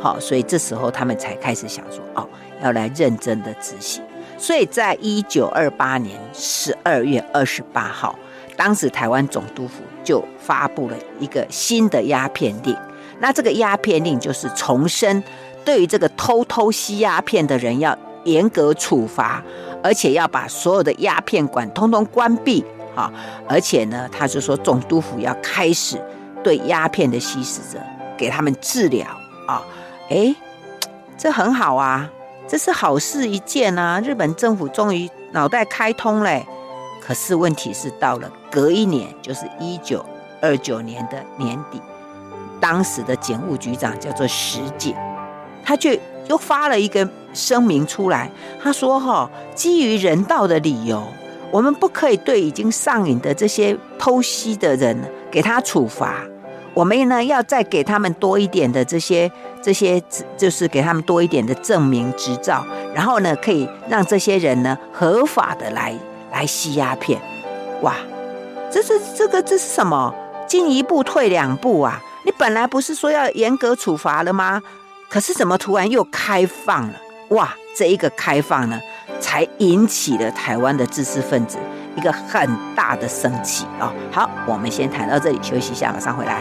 [0.00, 2.28] 好，所以这时候他们才开始想说，哦，
[2.62, 4.02] 要来认真的执行。
[4.36, 8.18] 所以在一九二八年十二月二十八号，
[8.56, 12.76] 当时台湾总督府就发布了一个新的鸦片令，
[13.18, 15.22] 那这个鸦片令就是重申。
[15.62, 19.42] 对于这个偷偷吸鸦片的人，要严格处罚，
[19.82, 22.64] 而且要把所有的鸦片馆通通关闭。
[22.94, 23.12] 哈，
[23.48, 25.96] 而且呢，他就说总督府要开始
[26.42, 27.78] 对鸦片的吸食者
[28.16, 29.06] 给他们治疗
[29.46, 29.62] 啊。
[30.08, 30.34] 哎，
[31.16, 32.10] 这很好啊，
[32.48, 34.00] 这是好事一件啊。
[34.00, 36.44] 日本政府终于脑袋开通嘞。
[37.00, 40.04] 可是问题是到了隔一年，就是一九
[40.42, 41.80] 二九年的年底，
[42.60, 44.94] 当时的警务局长叫做石井。
[45.64, 48.30] 他却又发了一个声明出来，
[48.62, 51.02] 他说：“哈，基于人道的理由，
[51.50, 54.96] 我们不可以对已经上瘾的这些偷吸的人
[55.30, 56.16] 给他处罚。
[56.74, 60.02] 我们呢，要再给他们多一点的这些这些，
[60.36, 62.64] 就是给他们多一点的证明执照，
[62.94, 65.94] 然后呢，可以让这些人呢合法的来
[66.32, 67.20] 来吸鸦片。
[67.82, 67.94] 哇，
[68.70, 70.14] 这是这个这是什么？
[70.46, 72.02] 进一步退两步啊！
[72.24, 74.60] 你本来不是说要严格处罚了吗？”
[75.08, 76.94] 可是怎么突然又开放了？
[77.30, 78.80] 哇，这一个开放呢，
[79.20, 81.58] 才引起了台湾的知识分子
[81.96, 83.94] 一个很大的生气啊！
[84.10, 86.40] 好，我们先谈到这里，休息一下，马上回来。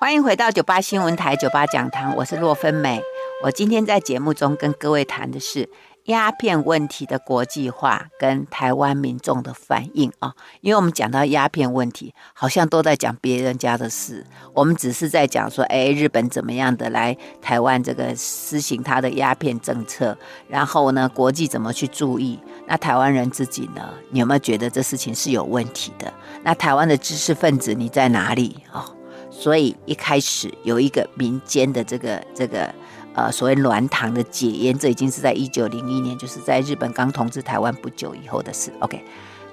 [0.00, 3.02] 欢迎回到九八新闻台九八讲堂，我是洛芬美。
[3.44, 5.68] 我今天在节目中跟各位谈的是。
[6.08, 20.16] 鸦片问题的国际化跟台湾民众的反应啊，因为我们讲到鸦片问题，好像都在讲别人家的事，我们只是在讲说，哎，日本怎么样的来台湾这个施行他的鸦片政策，
[20.48, 22.38] 然后呢，国际怎么去注意？
[22.66, 26.10] 那台湾人自己呢，你有没有觉得这事情是有问题的？
[26.42, 28.82] 那台湾的知识分子你在哪里啊？
[29.30, 32.74] 所以一开始有一个民间的这个这个。
[33.18, 38.72] 呃，所谓暖堂的解烟，这已经是在一九零一年，就是在日本刚统治台湾不久以后的事。
[38.78, 39.04] OK，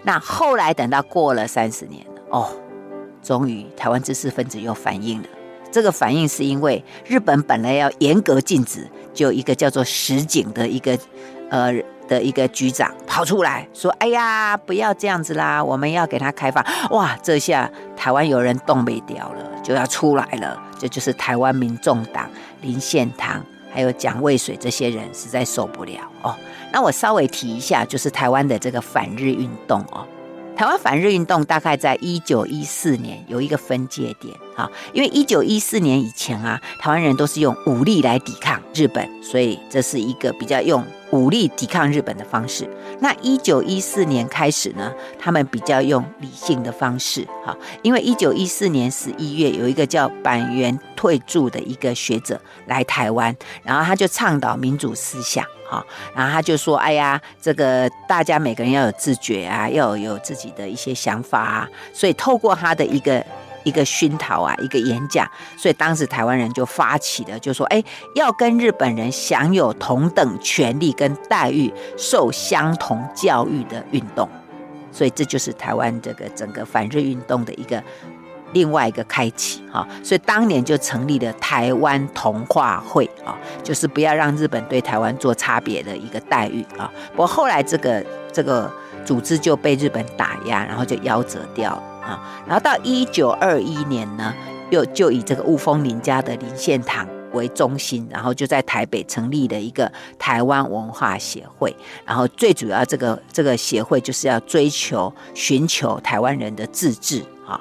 [0.04, 2.48] 那后来等到过了三十年了，哦，
[3.24, 5.28] 终于台湾知识分子又反应了。
[5.72, 10.96] 这个反应是因为日本本来要严格禁止，就一个叫做石井的一个
[11.50, 11.74] 呃
[12.08, 16.64] 的一个局长跑出来说：“哎呀，不要这样子啦，我们要给他开放。”
[16.96, 20.62] 哇，这下台湾有人动没掉了，就要出来了。
[20.78, 22.30] 这就是台湾民众党
[22.62, 23.44] 林献堂。
[23.76, 26.34] 还有蒋渭水这些人实在受不了哦。
[26.72, 30.08] 那我稍微提一下，就是台湾的这个反日运动哦。
[30.56, 40.82] 台湾反日运动大概在一九一四年有一个分界点啊，因为一九一四年以前啊，台湾人都是用武力来抵抗日本，所以这是一个比较用
[41.16, 42.70] 武力抵抗日本的方式。
[43.00, 63.26] 那一九一四年开始呢，他们比较用理性的方式哈，因为一九一四年十一月有一个叫板垣退助的一个学者来台湾，然后他就倡导民主思想哈，然后他就说：“哎呀，这个大家每个人要有自觉啊，要有自己的一些想法啊。”所以透过他的一个。
[63.66, 67.84] 一个熏陶啊，一个演讲，所以当时台湾人就发起了，就说：“哎，
[68.16, 74.30] 要跟日本人享有同等权利跟待遇，受相同教育的运动。”
[74.94, 77.84] 所以这就是台湾这个整个反日运动的一个
[78.54, 79.86] 另外一个开启哈。
[80.02, 86.90] 所以当年就成立了台湾同化会啊，就是不要让日本对台湾做差别的一个待遇啊。
[87.12, 88.72] 不过后来这个这个
[89.04, 92.44] 组织就被日本打压，然后就夭折掉了啊。
[92.48, 94.34] 然后到一九二一年呢，
[94.70, 107.60] 又就以这个雾峰林家的林献堂为中心，然后就在台北成立了一个台湾文化协会，然后最主要这个这个协会就是要追求寻求台湾人的自治啊。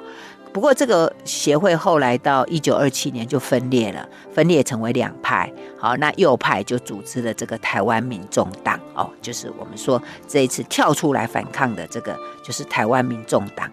[0.53, 5.53] 不过这个协会后来到一九二七年就分裂了，分裂成为两派。
[5.77, 13.69] 好，那右派就组织了这个台湾民众党哦，就是我们说这一次跳出来反抗的这个就是台湾民众党。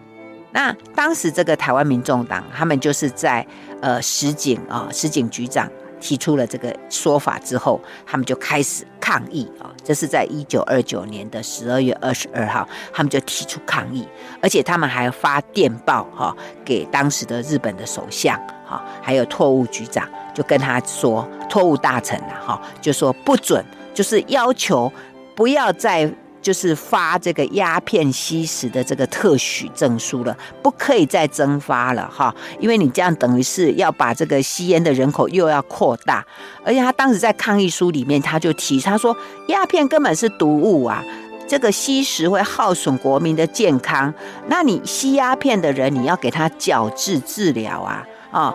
[0.52, 3.46] 那当时这个台湾民众党，他们就是在
[3.80, 5.68] 呃石井啊，石井局长。
[6.04, 9.70] 提出了这个说法之后，他们就开始抗议啊！
[9.84, 14.04] 这是在一九二九年的十二月二十二号，他们就提出抗议，
[14.42, 18.36] 而且他们还发电报哈给当时的日本的首相
[18.66, 24.92] 哈，还有拓务局长，就跟他说，拓务大臣呐哈，就说不准，就是要求
[25.36, 26.12] 不要再。
[26.42, 36.26] 就是发这个鸦片吸食的这个特许证书了，不可以再增发了哈，因为你这样等于是要把这个吸烟的人口又要扩大，
[36.64, 41.02] 而且他当时在抗议书里面他就提，他说鸦片根本是毒物啊，
[41.48, 44.12] 这个吸食会耗损国民的健康，
[44.48, 48.54] 那你吸鸦片的人你要给他矫治治疗啊啊。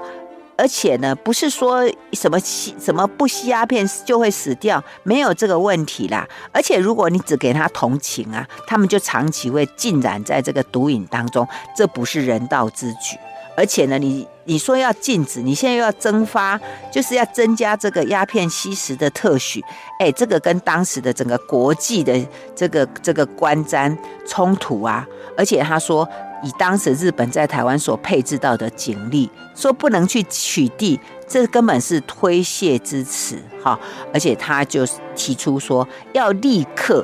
[0.57, 6.27] 而且呢，不是说什么吸什么不吸鸦片就会死掉，没有这个问题啦。
[6.51, 13.15] 而且如果你只给他同情啊，他们就长期会浸染在这个毒瘾当中，这不是人道之举。
[13.55, 16.59] 而且呢，你你说要禁止，你现在又要增发，
[16.91, 19.63] 就是要增加这个鸦片吸食的特许，
[19.99, 22.19] 哎，这个跟当时的整个国际的
[22.55, 23.95] 这个这个观瞻
[24.27, 25.07] 冲突啊。
[25.37, 26.07] 而且他说。
[26.43, 33.79] 以当时日本在台湾所配置到的警力，说不能去取缔，这根本是推卸之词哈。
[34.13, 37.03] 而且他就提出说，要立刻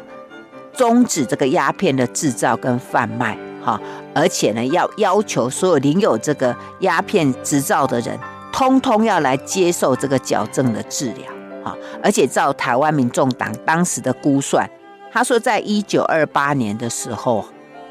[0.76, 3.82] 终止这个鸦片的制造跟贩卖哈。
[4.14, 8.20] 而且呢，要要求所有领有这个鸦片执照的人，
[8.52, 11.26] 通通要来接受这个矫正的治疗
[11.64, 11.76] 哈。
[12.04, 14.70] 而且照台湾民众党当时的估算，
[15.12, 17.44] 他说在一九二八年的时候。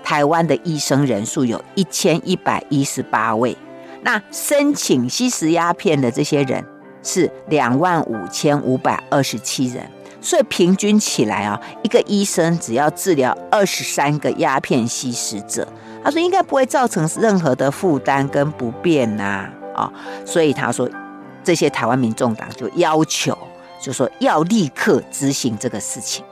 [0.02, 3.56] 台湾的医生人数有一千一百一十八位，
[4.02, 6.64] 那申请吸食鸦片的这些人
[7.02, 9.88] 是两万五千五百二十七人，
[10.20, 15.66] 所以平均起来啊，一个医生只要治疗二十三个鸦片吸食者，
[16.04, 19.92] 他说应该不会造成任何的负担跟不便呐，啊，
[20.24, 20.88] 所以他说
[21.44, 23.36] 这些台湾民众党就要求，
[23.80, 26.24] 就说要立刻执行这个事情。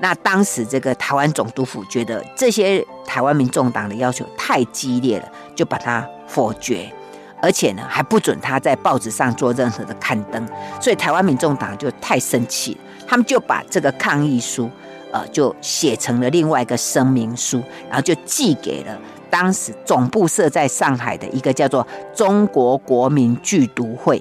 [0.00, 6.92] 那当时这个台湾总督府觉得这些台湾民众党的要求太激烈了，就把它否决，
[7.40, 10.46] 而且呢还不准他在报纸上做任何的刊登，
[10.80, 12.76] 所以台湾民众党就太生气，
[13.06, 14.68] 他们就把这个抗议书，
[15.12, 18.98] 呃，就写成了另外一个声明书，然后就寄给了
[19.30, 24.20] 当时总部设在上海的一个叫做中国国民剧毒会，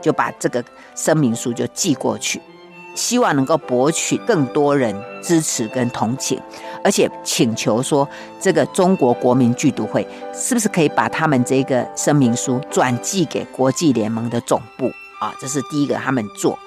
[0.00, 2.40] 就把这个声明书就寄过去。
[2.98, 6.40] 希望能够博取更多人支持跟同情，
[6.82, 8.06] 而且请求说，
[8.40, 14.86] 这个中国国民剧毒会是不是可以把他们这个声明书转寄给国际联盟的总部
[15.20, 15.32] 啊？
[15.40, 16.58] 这是第一个他们做。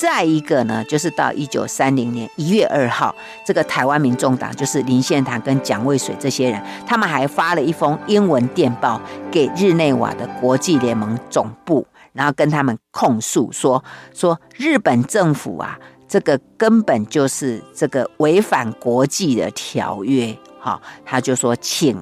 [0.00, 8.98] 再一个呢，就是到一九三零年一月二号，这个台湾民众党就是林献堂跟蒋渭水这些人，他们还发了一封英文电报
[9.30, 11.86] 给日内瓦的国际联盟总部。
[12.14, 13.84] 然后跟他们控诉说
[14.14, 21.96] 说日本政府啊，这个根本就是这个违反国际的条约，哈，他就说请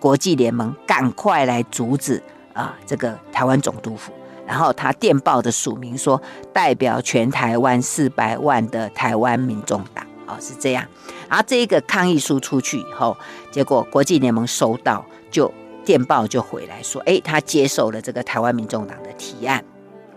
[0.00, 2.20] 国际联盟赶快来阻止
[2.52, 4.12] 啊，这个台湾总督府。
[4.48, 6.20] 然后他电报的署名说
[6.52, 10.84] 代表全台湾四百万的台湾民众党，哦，是这样。
[11.28, 13.16] 然后这一个抗议书出去以后，
[13.52, 15.52] 结果国际联盟收到就。
[15.84, 19.64] 电报就回来说，诶，他接受了这个台湾民众党的提案，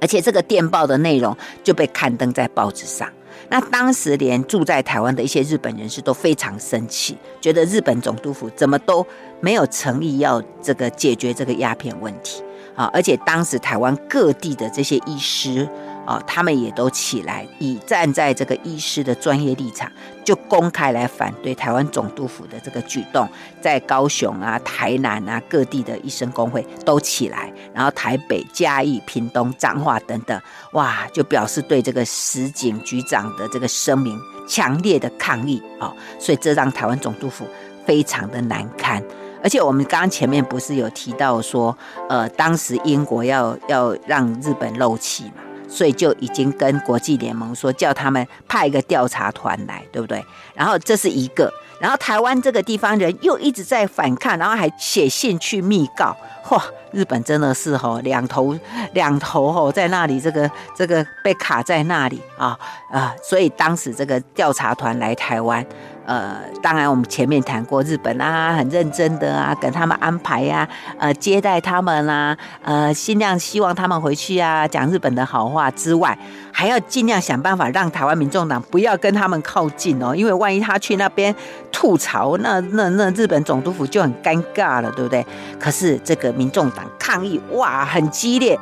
[0.02, 3.10] 而且这个电报的内容就被刊登在报纸上。
[3.48, 9.08] 那当时连住在台湾的一些日本人士都非常生气，觉得日本总督府怎么都
[9.40, 12.44] 没有诚意要这个解决这个鸦片问题
[12.76, 12.90] 啊！
[12.94, 15.68] 而且当时台湾各地的这些医师。
[16.04, 19.90] 啊，他们也都起来，以站在这个医师的专业立场，
[20.26, 23.30] 就公开来反对台湾总督府的这个举动。
[23.62, 30.42] 在高雄啊、台南啊各地的医生工会都起来，然后台北、嘉义、屏东、彰化等等，
[30.74, 37.46] 哇，就表示对这个石井局长的这个声明强烈的抗议啊、所以这让台湾总督府。
[37.84, 39.04] 非常的难堪。
[39.44, 41.76] 而且我们刚刚前面不是有提到说，
[42.10, 50.24] 呃，当时英国要要让日本漏气嘛，所以就已经跟国际联盟说，叫他们派一个调查团来，对不对？
[50.54, 56.16] 然后这是一个，然后台湾这个地方人又一直在反抗，然后还写信去密告，
[56.46, 56.62] 嚯，
[56.92, 58.56] 日本真的是吼两头
[58.94, 62.58] 两头吼在那里，这个这个被卡在那里啊
[62.92, 65.66] 啊、所以当时这个调查团来台湾。
[66.04, 76.18] 呃，当然，我们前面谈过日本啊，很认真的啊，跟他们安排呀、啊，呃，接待他们啊，呃，尽量希望他们回去啊，讲日本的好话之外，
[76.52, 81.34] 还要尽量想办法让台湾民众党不要跟他们靠近哦，因为万一他去那边
[81.72, 85.26] 吐槽，那那那日本总督府就很尴尬了，对不对？
[85.60, 88.60] 可是这个民众党抗议哇，很激烈，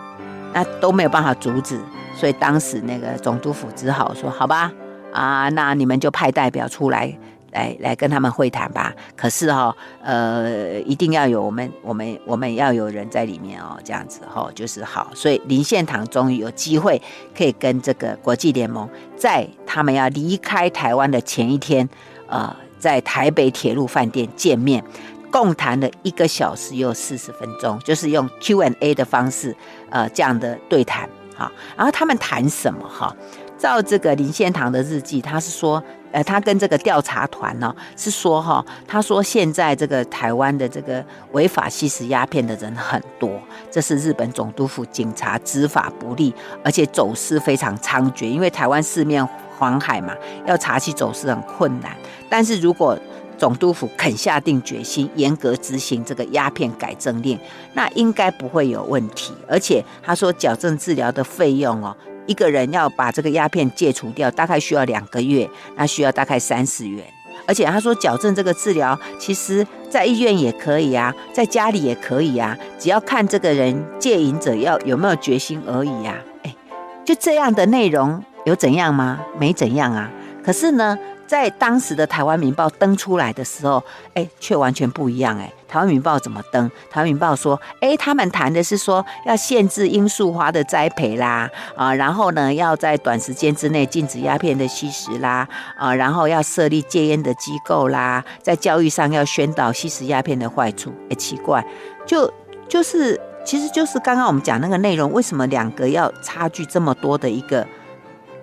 [0.53, 1.79] 那都没有办法阻止，
[2.13, 4.69] 所以当时那个总督府只好说，好吧，
[5.13, 7.17] 啊，那你们就派代表出来。
[7.51, 15.11] 来来跟他们会谈吧，可是哈、哦，呃，一定要有我们我们我们要有人在里面哦，这样子哈、哦，就是好。
[15.15, 17.01] 所以林献堂终于有机会
[17.35, 18.87] 可以跟这个国际联盟，
[19.17, 21.87] 在他们要离开台湾的前一天，
[22.27, 24.83] 呃，在台北铁路饭店见面，
[25.31, 29.55] 共谈了一个小时又四十分钟，就是用 Q&A 的方式，
[29.89, 31.09] 呃，这样的对谈。
[31.35, 33.15] 好，然后他们谈什么哈？
[33.57, 35.83] 照这个林献堂的日记，他是说。
[36.11, 41.03] 呃，他跟这个调查团呢、是说哈，他说现在这个台湾的这个
[41.33, 43.29] 违法吸食鸦片的人很多，
[43.69, 46.33] 这是日本总督府警察执法不力，
[46.63, 48.25] 而且走私非常猖獗。
[48.25, 51.95] 因为台湾四面环海嘛，要查起走私很困难。
[52.27, 52.97] 但是如果
[53.37, 57.39] 总督府肯下定决心，严格执行这个鸦片改正令，
[57.73, 59.33] 那应该不会有问题。
[59.47, 61.95] 而且他说矫正治疗的费用哦。
[62.29, 67.03] 一个人要把这个鸦片戒除掉，大概需要两个月，那需要大概三十元。
[67.47, 76.15] 而且他说矫正这个治疗，其实在医院也可以啊，在家里也可以啊，只要看这个人戒瘾者要有没有决心而已呀。
[76.43, 76.55] 哎，
[77.03, 79.19] 就这样的内容有怎样吗？
[79.39, 80.11] 没怎样啊。
[80.43, 80.95] 可是呢，
[81.29, 83.83] 在当时的《台湾民报》登出来的时候，
[84.15, 85.53] 哎，却完全不一样哎。
[85.71, 86.67] 《台湾民报》怎么登？
[86.89, 100.91] 《台湾民报》说，哎，他们谈的是说要限制罂粟花的栽培啦，啊，然后呢，要在短时间之内禁止鸦片的吸食啦，啊，然后要设立戒烟的机构啦，在教育上要宣导吸食鸦片的坏处。
[101.11, 101.63] 哎，奇怪，
[102.07, 102.33] 就
[102.67, 107.63] 就是，其实就是刚刚我们讲那个内容，为什么两个要差距这么多的一个？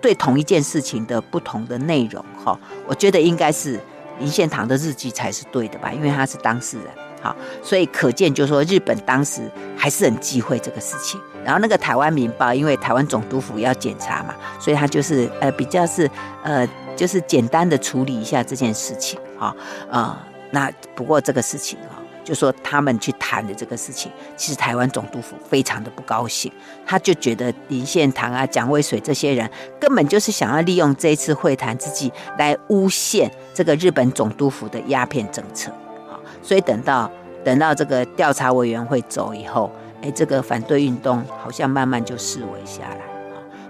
[0.01, 3.79] 对同一件事情的不同的内容，哈，我觉得应该是
[4.19, 6.87] 林献堂的日记才是对的吧，因为他是当事人，
[7.21, 9.41] 好，所以可见就是说日本当时
[9.75, 11.19] 还是很忌讳这个事情。
[11.43, 16.09] 然后那个台湾民报，因为台湾总督府要检查嘛，所以他就是呃比较是
[16.43, 19.55] 呃就是简单的处理一下这件事情，哈，
[19.89, 20.17] 呃，
[20.51, 21.96] 那不过这个事情哈。
[22.27, 26.51] 就说他们去谈的这个事情，其实台湾总督府非常的不高兴，
[26.85, 29.49] 他就觉得林献堂啊、蒋渭水这些人
[29.79, 35.71] 根本就是想要利用这次会谈之际来诬陷这个日本总督府的鸦片政策。
[36.09, 37.09] 好，所以等到
[37.45, 39.71] 等到这个调查委员会走以后，
[40.01, 42.99] 哎，这个反对运动好像慢慢就式微下来。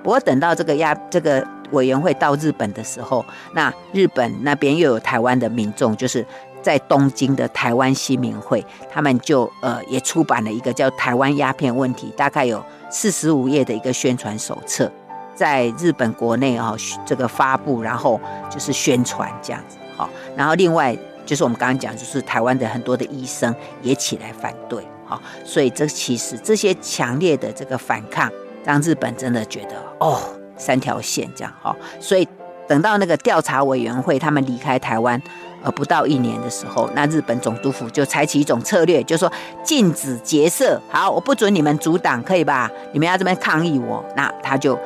[0.01, 6.26] 不过等到这个鸦这个委员会到日本的时候，那日本那边又有台湾的民众，就是。
[6.68, 8.61] 在东京的台湾新民会，
[8.91, 14.91] 他们就呃也出版了一个叫《台湾鸦片问题》，大概有四十五页的一个宣传手册，
[15.34, 20.93] 在日本国内啊、哦、这个发布，然后就是宣传这样子，好，然后另外
[21.26, 28.30] 就是我们刚刚讲，就是台湾的很多的医生也起来反对，好，所以这其实这些强烈的这个反抗，
[28.65, 30.20] 让日本真的觉得哦
[30.57, 32.28] 三条线这样，好，所以
[32.68, 35.22] 等到那个调查委员会他们离开台湾。
[35.68, 39.30] 呃，不到一年的时候，那日本总督府就采取一种策略，就说
[39.65, 40.82] 禁止结社。
[40.89, 42.72] 好，我不准你们阻挡，可以吧？
[42.93, 44.80] 你们要这边抗议我，那他就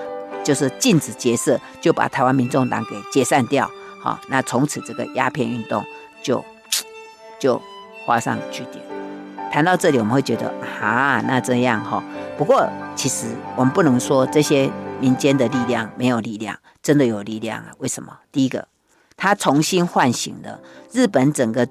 [0.43, 3.69] 就是禁止结社，就把台湾民众党给解散掉。
[4.01, 5.85] 好，那从此这个鸦片运动
[6.23, 6.43] 就
[7.39, 7.61] 就
[8.03, 8.83] 画上句点。
[9.51, 10.51] 谈到这里，我们会觉得
[10.81, 12.03] 啊，那这样哈。
[12.39, 14.67] 不过其实我们不能说这些
[14.99, 17.67] 民间的力量没有力量，真的有力量啊。
[17.77, 18.17] 为什么？
[18.31, 18.67] 第一个。
[19.21, 20.59] 他重新唤醒了
[20.91, 21.67] 日本整个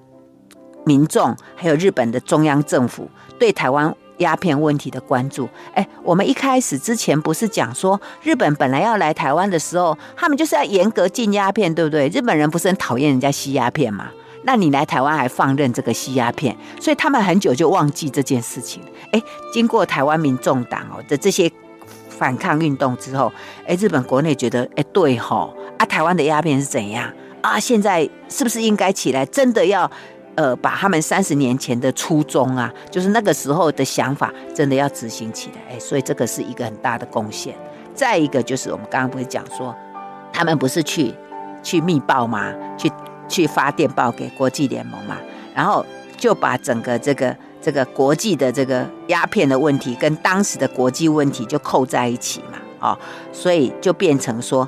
[0.86, 5.48] 民众，还有日本的中央政府对台湾鸦片问题的关注。
[5.74, 12.07] 哎，我们一开始之前不是讲说，日本本来要来台湾的时候，他们就是要严格禁鸦片，对不对？
[12.11, 14.11] 日本人不是很讨厌人家吸鸦片吗？
[14.44, 18.80] 那你来台湾还放任这个吸鸦片，所以他们很久就忘记这件事情。
[19.11, 19.20] 哎，
[19.53, 21.51] 经过台湾民众党哦的这些
[22.09, 23.32] 反抗运动之后，
[23.66, 27.12] 哎，日本国内觉得，哎，对吼，啊，台湾的鸦片是怎样？
[27.43, 29.24] 啊，现在是不是应该起来？
[29.26, 29.91] 真的要
[30.36, 35.74] 呃，把他们三十年前的初衷啊，就是那个时候的想法，真的要执行起来。
[35.74, 37.55] 哎，所以这个是一个很大的贡献。
[37.95, 39.74] 再一个就是我们刚刚不是讲说，
[40.32, 41.12] 他们不是去
[41.62, 42.55] 去密报吗？
[42.78, 42.91] 去
[43.28, 45.16] 去发电报给国际联盟嘛，
[45.55, 45.84] 然后
[46.16, 52.99] 就把整个这个这个国际的这个鸦片的问题跟当时的国际问题就扣在一起嘛，哦，
[53.32, 54.66] 所以就变成说，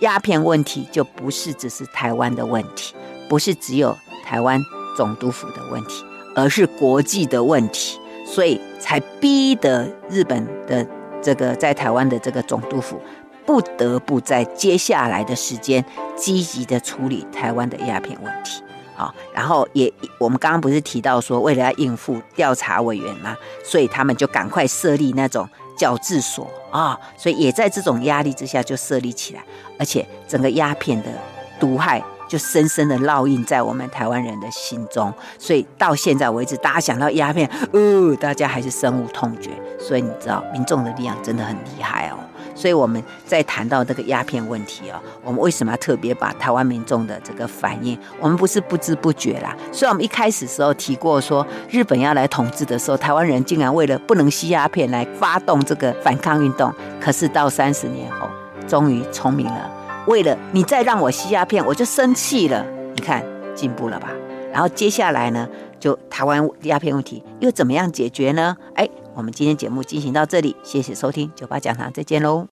[0.00, 2.94] 鸦片问题就不是只是台湾的问题，
[3.28, 4.60] 不是只有台湾
[4.96, 10.86] 总督府的问题，而是国际的问题，所以才逼得日本的
[11.22, 13.00] 这个在台湾的这个总督府
[13.44, 15.84] 不得不在接下来的时间
[16.14, 18.62] 积极的处理台湾的鸦片问题。
[18.94, 29.42] 好，然后也我们刚刚不是提到说，为了要应付调查委员嘛，所以他们就赶快设立那种矫治所啊，所以也在这种压力之下就设立起来，
[29.78, 31.08] 而且整个鸦片的
[31.58, 32.02] 毒害。
[32.28, 39.50] 就深深的烙印在我们台湾人的心中，所以到现在为止，大家想到鸦片，呃，大家还是深恶痛绝。
[39.80, 42.18] 所以你知道，民众的力量真的很厉害哦。
[42.54, 47.96] 所以我们在谈到这个鸦片问题哦，我们为什么要特别把台湾民众的这个反应？
[48.20, 49.56] 我们不是不知不觉啦。
[49.70, 56.74] 虽然我们一开始时候提过说，日本要来统治的时候，台湾人竟然为了不能吸鸦片来发动这个反抗运动。
[57.00, 58.28] 可是到三十年后，
[58.66, 59.77] 终于聪明了。
[60.08, 62.64] 为了你再让我吸鸦片，我就生气了。
[62.94, 63.22] 你看
[63.54, 64.10] 进步了吧？
[64.50, 65.46] 然后接下来呢，
[65.78, 68.56] 就台湾鸦片问题又怎么样解决呢？
[68.74, 72.46] 哎，我们今天节目进行到这里，谢谢收听酒吧讲堂，再见喽。